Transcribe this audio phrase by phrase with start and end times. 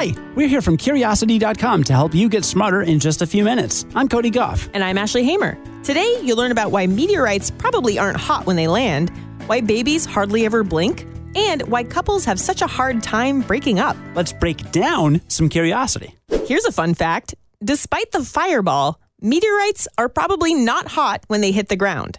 [0.00, 3.84] Hi, we're here from Curiosity.com to help you get smarter in just a few minutes.
[3.94, 4.70] I'm Cody Gough.
[4.72, 5.58] And I'm Ashley Hamer.
[5.82, 9.10] Today, you'll learn about why meteorites probably aren't hot when they land,
[9.44, 13.94] why babies hardly ever blink, and why couples have such a hard time breaking up.
[14.14, 16.14] Let's break down some curiosity.
[16.46, 21.68] Here's a fun fact despite the fireball, meteorites are probably not hot when they hit
[21.68, 22.18] the ground.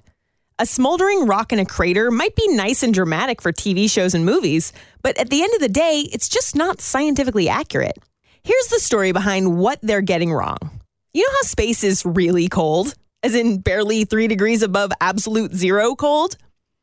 [0.62, 4.24] A smoldering rock in a crater might be nice and dramatic for TV shows and
[4.24, 7.98] movies, but at the end of the day, it's just not scientifically accurate.
[8.44, 10.60] Here's the story behind what they're getting wrong.
[11.16, 12.94] You know how space is really cold?
[13.24, 16.38] As in barely three degrees above absolute zero cold?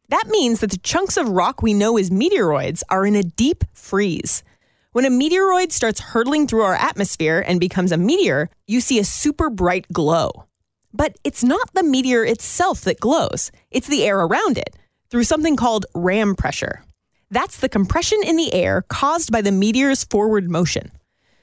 [0.08, 3.62] That means that the chunks of rock we know as meteoroids are in a deep
[3.74, 4.42] freeze.
[4.90, 9.04] When a meteoroid starts hurtling through our atmosphere and becomes a meteor, you see a
[9.04, 10.46] super bright glow.
[10.92, 14.76] But it's not the meteor itself that glows, it's the air around it
[15.10, 16.82] through something called ram pressure.
[17.30, 20.90] That's the compression in the air caused by the meteor's forward motion.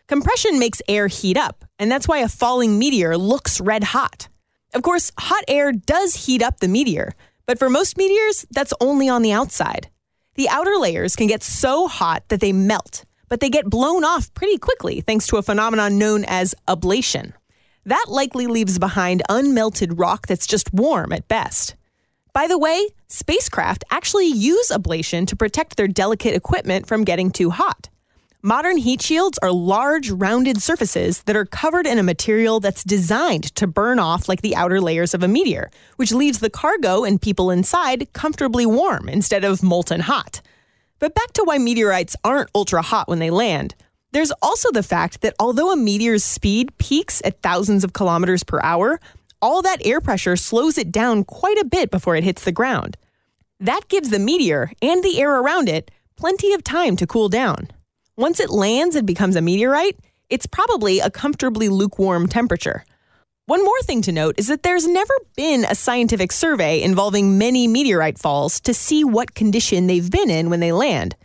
[0.07, 4.27] Compression makes air heat up, and that's why a falling meteor looks red hot.
[4.73, 7.13] Of course, hot air does heat up the meteor,
[7.45, 9.89] but for most meteors, that's only on the outside.
[10.35, 14.33] The outer layers can get so hot that they melt, but they get blown off
[14.33, 17.33] pretty quickly thanks to a phenomenon known as ablation.
[17.85, 21.75] That likely leaves behind unmelted rock that's just warm at best.
[22.33, 27.51] By the way, spacecraft actually use ablation to protect their delicate equipment from getting too
[27.51, 27.89] hot.
[28.41, 33.55] Modern heat shields are large, rounded surfaces that are covered in a material that's designed
[33.55, 37.21] to burn off like the outer layers of a meteor, which leaves the cargo and
[37.21, 40.41] people inside comfortably warm instead of molten hot.
[40.99, 43.75] But back to why meteorites aren't ultra hot when they land.
[44.15, 48.61] There's also the fact that although a meteor's speed peaks at thousands of kilometers per
[48.63, 49.01] hour,
[49.41, 52.95] all that air pressure slows it down quite a bit before it hits the ground.
[53.59, 57.67] That gives the meteor and the air around it plenty of time to cool down.
[58.15, 62.85] Once it lands and becomes a meteorite, it's probably a comfortably lukewarm temperature.
[63.47, 67.67] One more thing to note is that there's never been a scientific survey involving many
[67.67, 71.17] meteorite falls to see what condition they've been in when they land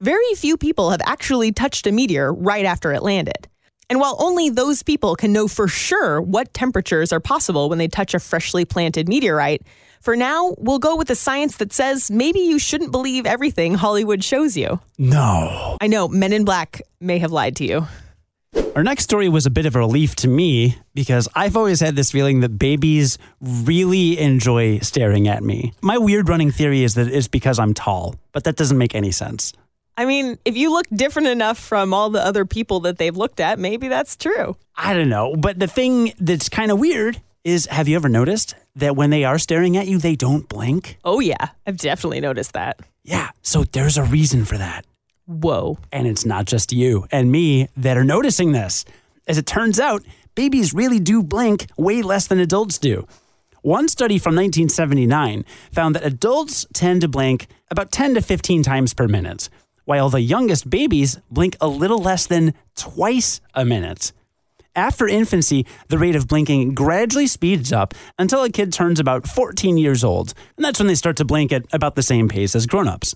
[0.00, 3.48] very few people have actually touched a meteor right after it landed.
[3.90, 7.88] And while only those people can know for sure what temperatures are possible when they
[7.88, 9.62] touch a freshly planted meteorite,
[10.00, 14.22] for now, we'll go with the science that says maybe you shouldn't believe everything Hollywood
[14.22, 14.80] shows you.
[14.98, 15.78] No.
[15.80, 17.86] I know, Men in Black may have lied to you.
[18.76, 21.96] Our next story was a bit of a relief to me because I've always had
[21.96, 25.72] this feeling that babies really enjoy staring at me.
[25.80, 29.10] My weird running theory is that it's because I'm tall, but that doesn't make any
[29.10, 29.52] sense.
[29.96, 33.40] I mean, if you look different enough from all the other people that they've looked
[33.40, 34.56] at, maybe that's true.
[34.76, 35.36] I don't know.
[35.36, 39.24] But the thing that's kind of weird is have you ever noticed that when they
[39.24, 40.98] are staring at you, they don't blink?
[41.04, 41.50] Oh, yeah.
[41.66, 42.80] I've definitely noticed that.
[43.04, 43.30] Yeah.
[43.42, 44.84] So there's a reason for that.
[45.26, 45.78] Whoa.
[45.92, 48.84] And it's not just you and me that are noticing this.
[49.28, 50.02] As it turns out,
[50.34, 53.06] babies really do blink way less than adults do.
[53.62, 58.92] One study from 1979 found that adults tend to blink about 10 to 15 times
[58.92, 59.48] per minute
[59.84, 64.12] while the youngest babies blink a little less than twice a minute.
[64.76, 69.78] After infancy, the rate of blinking gradually speeds up until a kid turns about 14
[69.78, 72.66] years old, and that's when they start to blink at about the same pace as
[72.66, 73.14] grown-ups.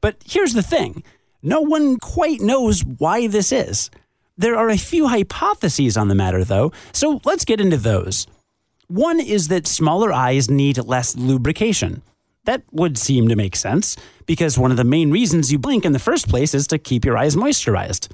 [0.00, 1.02] But here's the thing.
[1.42, 3.90] No one quite knows why this is.
[4.36, 8.26] There are a few hypotheses on the matter, though, so let's get into those.
[8.88, 12.02] One is that smaller eyes need less lubrication.
[12.48, 13.94] That would seem to make sense,
[14.24, 17.04] because one of the main reasons you blink in the first place is to keep
[17.04, 18.08] your eyes moisturized.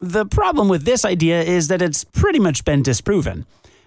[0.00, 3.46] The problem with this idea is that it's pretty much been disproven.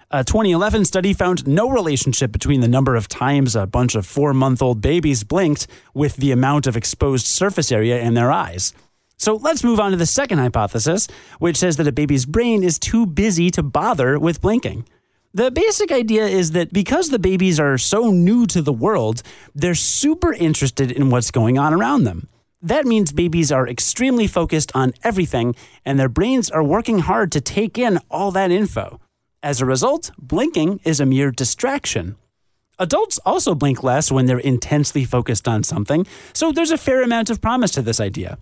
[0.09, 4.33] A 2011 study found no relationship between the number of times a bunch of four
[4.33, 8.73] month old babies blinked with the amount of exposed surface area in their eyes.
[9.17, 12.79] So let's move on to the second hypothesis, which says that a baby's brain is
[12.79, 14.85] too busy to bother with blinking.
[15.33, 19.21] The basic idea is that because the babies are so new to the world,
[19.53, 22.27] they're super interested in what's going on around them.
[22.63, 27.41] That means babies are extremely focused on everything and their brains are working hard to
[27.41, 28.99] take in all that info.
[29.43, 32.15] As a result, blinking is a mere distraction.
[32.79, 37.29] Adults also blink less when they're intensely focused on something, so there's a fair amount
[37.29, 38.39] of promise to this idea.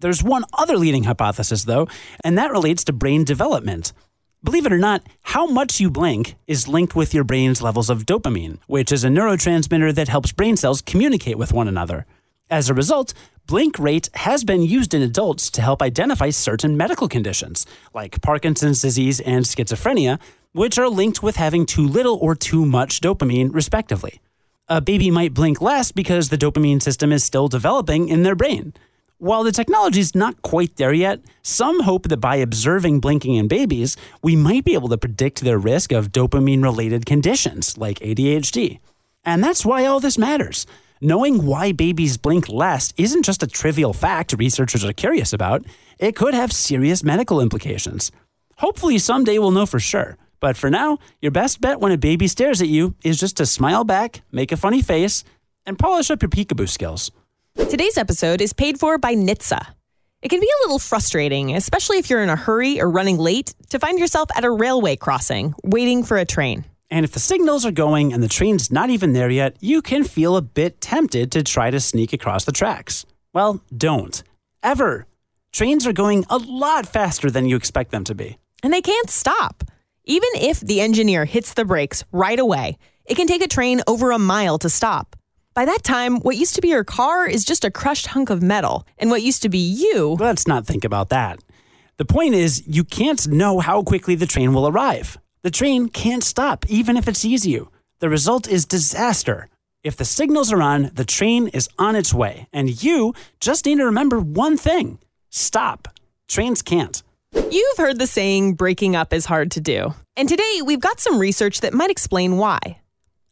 [0.00, 1.86] There's one other leading hypothesis, though,
[2.24, 3.92] and that relates to brain development.
[4.42, 8.06] Believe it or not, how much you blink is linked with your brain's levels of
[8.06, 12.06] dopamine, which is a neurotransmitter that helps brain cells communicate with one another.
[12.48, 13.12] As a result,
[13.46, 18.80] blink rate has been used in adults to help identify certain medical conditions, like Parkinson's
[18.80, 20.18] disease and schizophrenia,
[20.52, 24.22] which are linked with having too little or too much dopamine, respectively.
[24.68, 28.72] A baby might blink less because the dopamine system is still developing in their brain.
[29.20, 33.98] While the technology's not quite there yet, some hope that by observing blinking in babies,
[34.22, 38.78] we might be able to predict their risk of dopamine related conditions like ADHD.
[39.22, 40.66] And that's why all this matters.
[41.02, 45.66] Knowing why babies blink less isn't just a trivial fact researchers are curious about,
[45.98, 48.10] it could have serious medical implications.
[48.56, 50.16] Hopefully, someday we'll know for sure.
[50.40, 53.44] But for now, your best bet when a baby stares at you is just to
[53.44, 55.24] smile back, make a funny face,
[55.66, 57.10] and polish up your peekaboo skills.
[57.68, 59.64] Today's episode is paid for by NHTSA.
[60.22, 63.54] It can be a little frustrating, especially if you're in a hurry or running late,
[63.70, 66.64] to find yourself at a railway crossing waiting for a train.
[66.90, 70.04] And if the signals are going and the train's not even there yet, you can
[70.04, 73.06] feel a bit tempted to try to sneak across the tracks.
[73.32, 74.22] Well, don't.
[74.62, 75.06] Ever.
[75.52, 78.38] Trains are going a lot faster than you expect them to be.
[78.62, 79.64] And they can't stop.
[80.04, 84.10] Even if the engineer hits the brakes right away, it can take a train over
[84.10, 85.16] a mile to stop.
[85.60, 88.42] By that time, what used to be your car is just a crushed hunk of
[88.42, 90.16] metal, and what used to be you.
[90.18, 91.38] Let's not think about that.
[91.98, 95.18] The point is, you can't know how quickly the train will arrive.
[95.42, 97.70] The train can't stop, even if it sees you.
[97.98, 99.48] The result is disaster.
[99.84, 103.76] If the signals are on, the train is on its way, and you just need
[103.76, 104.98] to remember one thing
[105.28, 105.88] stop.
[106.26, 107.02] Trains can't.
[107.50, 109.92] You've heard the saying, breaking up is hard to do.
[110.16, 112.79] And today, we've got some research that might explain why.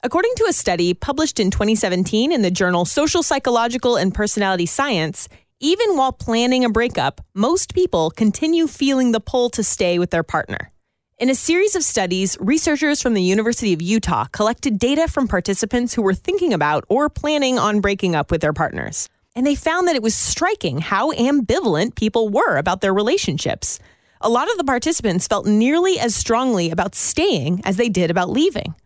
[0.01, 5.29] According to a study published in 2017 in the journal Social Psychological and Personality Science,
[5.59, 10.23] even while planning a breakup, most people continue feeling the pull to stay with their
[10.23, 10.71] partner.
[11.19, 15.95] In a series of studies, researchers from the University of Utah collected data from participants
[15.95, 19.09] who were thinking about or planning on breaking up with their partners.
[19.35, 23.81] And they found that it was striking how ambivalent people were about their relationships.
[24.21, 28.31] A lot of the participants felt nearly as strongly about staying as they did about
[28.31, 28.77] leaving.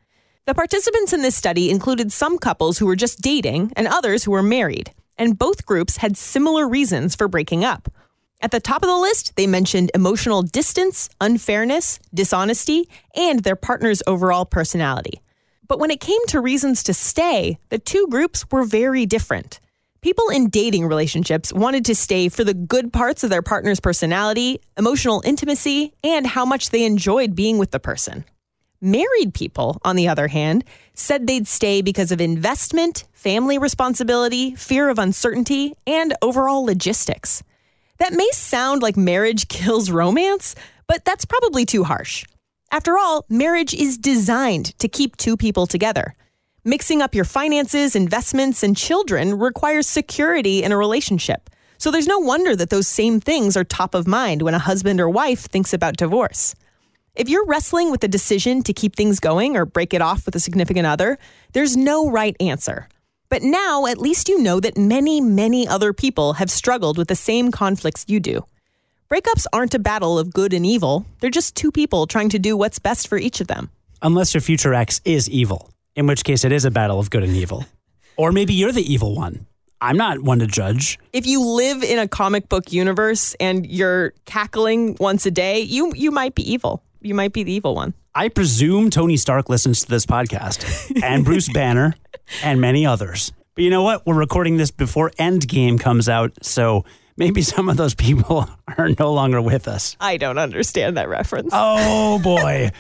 [0.45, 4.33] The participants in this study included some couples who were just dating and others who
[4.33, 7.89] were married, and both groups had similar reasons for breaking up.
[8.41, 14.03] At the top of the list, they mentioned emotional distance, unfairness, dishonesty, and their partner's
[14.05, 15.23] overall personality.
[15.69, 19.61] But when it came to reasons to stay, the two groups were very different.
[20.01, 24.61] People in dating relationships wanted to stay for the good parts of their partner's personality,
[24.77, 28.25] emotional intimacy, and how much they enjoyed being with the person.
[28.85, 34.89] Married people, on the other hand, said they'd stay because of investment, family responsibility, fear
[34.89, 37.45] of uncertainty, and overall logistics.
[37.99, 40.57] That may sound like marriage kills romance,
[40.89, 42.25] but that's probably too harsh.
[42.73, 46.17] After all, marriage is designed to keep two people together.
[46.65, 51.51] Mixing up your finances, investments, and children requires security in a relationship.
[51.79, 55.01] So there's no wonder that those same things are top of mind when a husband
[55.01, 56.57] or wife thinks about divorce.
[57.15, 60.35] If you're wrestling with the decision to keep things going or break it off with
[60.35, 61.19] a significant other,
[61.53, 62.89] there's no right answer.
[63.29, 67.15] But now, at least you know that many, many other people have struggled with the
[67.15, 68.47] same conflicts you do.
[69.11, 72.57] Breakups aren't a battle of good and evil, they're just two people trying to do
[72.57, 73.69] what's best for each of them.
[74.01, 77.25] Unless your future ex is evil, in which case it is a battle of good
[77.25, 77.67] and evil.
[78.17, 79.47] Or maybe you're the evil one.
[79.83, 80.99] I'm not one to judge.
[81.13, 85.93] If you live in a comic book universe and you're cackling once a day, you
[85.95, 87.95] you might be evil you might be the evil one.
[88.15, 91.95] I presume Tony Stark listens to this podcast and Bruce Banner
[92.43, 93.33] and many others.
[93.55, 94.07] But you know what?
[94.07, 96.85] We're recording this before Endgame comes out, so
[97.17, 99.97] maybe some of those people are no longer with us.
[100.01, 101.51] I don't understand that reference.
[101.53, 102.71] Oh boy.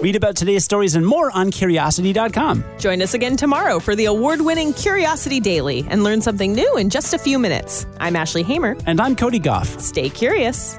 [0.00, 2.64] Read about today's stories and more on curiosity.com.
[2.78, 6.90] Join us again tomorrow for the award winning Curiosity Daily and learn something new in
[6.90, 7.86] just a few minutes.
[7.98, 8.76] I'm Ashley Hamer.
[8.86, 9.80] And I'm Cody Gough.
[9.80, 10.78] Stay curious